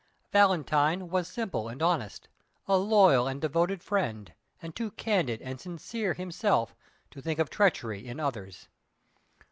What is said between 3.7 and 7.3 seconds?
friend, and too candid and sincere himself to